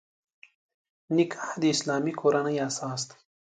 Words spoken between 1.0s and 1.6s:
نکاح